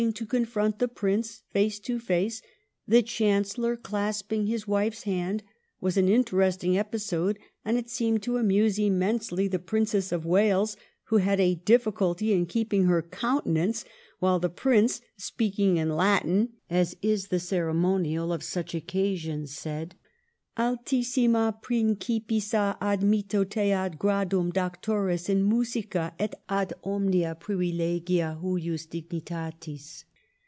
to 0.15 0.25
confront 0.25 0.79
the 0.79 0.87
Prince 0.87 1.43
face 1.51 1.77
to 1.77 1.99
face, 1.99 2.41
the 2.87 3.03
Chancellor 3.03 3.77
clasping 3.77 4.47
his 4.47 4.67
wife's 4.67 5.03
hand, 5.03 5.43
was 5.79 5.95
an 5.95 6.09
interesting 6.09 6.75
episode, 6.75 7.37
and 7.63 7.77
it 7.77 7.87
seemed 7.87 8.23
to 8.23 8.37
amuse 8.39 8.79
immensely 8.79 9.47
the 9.47 9.59
Princess 9.59 10.11
of 10.11 10.25
Wales, 10.25 10.75
who 11.03 11.17
had 11.17 11.39
a 11.39 11.55
diffi 11.55 11.93
culty 11.93 12.31
in 12.33 12.47
keeping 12.47 12.85
her 12.85 13.03
countenance 13.03 13.85
while 14.17 14.39
the 14.39 14.49
Prince, 14.49 15.01
speaking 15.17 15.77
in 15.77 15.89
Latin, 15.95 16.53
as 16.67 16.97
is 17.03 17.27
the 17.27 17.39
ceremonial 17.39 18.33
of 18.33 18.41
such 18.43 18.73
occasions, 18.73 19.55
said, 19.55 19.93
'Altissima 20.57 21.57
Principissa, 21.63 22.77
admitto 22.81 23.49
te 23.49 23.71
ad 23.71 23.97
gradum 23.97 24.51
doctoris 24.51 25.29
in 25.29 25.41
musica 25.47 26.13
et 26.19 26.33
ad 26.49 26.73
omnia 26.83 27.35
privi 27.41 27.73
legia 27.75 28.37
hujus 28.41 28.85
dignitatis.' 28.85 30.03